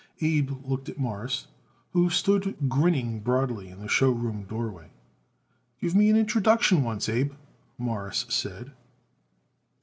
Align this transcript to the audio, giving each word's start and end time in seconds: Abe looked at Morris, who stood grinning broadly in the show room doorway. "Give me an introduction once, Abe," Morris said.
Abe 0.21 0.67
looked 0.67 0.89
at 0.89 0.97
Morris, 0.97 1.45
who 1.91 2.09
stood 2.09 2.55
grinning 2.67 3.19
broadly 3.19 3.67
in 3.69 3.79
the 3.81 3.87
show 3.87 4.09
room 4.09 4.45
doorway. 4.49 4.89
"Give 5.79 5.93
me 5.93 6.09
an 6.09 6.17
introduction 6.17 6.83
once, 6.83 7.07
Abe," 7.07 7.33
Morris 7.77 8.25
said. 8.27 8.71